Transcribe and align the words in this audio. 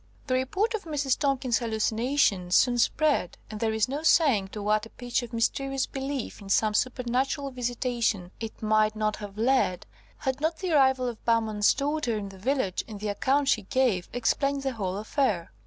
The 0.25 0.33
report 0.33 0.73
of 0.73 0.85
Mrs. 0.85 1.15
Tomkins's 1.19 1.59
hallucination 1.59 2.49
soon 2.49 2.79
spread, 2.79 3.37
and 3.51 3.59
there 3.59 3.71
is 3.71 3.87
no 3.87 4.01
saying 4.01 4.47
to 4.47 4.63
what 4.63 4.87
a 4.87 4.89
pitch 4.89 5.21
of 5.21 5.31
mysterious 5.31 5.85
belief 5.85 6.41
in 6.41 6.49
some 6.49 6.73
supernatural 6.73 7.51
visitation 7.51 8.31
it 8.39 8.63
might 8.63 8.95
not 8.95 9.17
have 9.17 9.37
led, 9.37 9.85
had 10.17 10.41
not 10.41 10.57
the 10.57 10.71
arrival 10.71 11.07
of 11.07 11.23
Bowman's 11.23 11.71
daughter 11.75 12.17
in 12.17 12.29
the 12.29 12.39
village, 12.39 12.83
and 12.87 12.99
the 12.99 13.09
account 13.09 13.47
she 13.49 13.61
gave, 13.61 14.09
explained 14.11 14.63
the 14.63 14.73
whole 14.73 14.97
affair. 14.97 15.51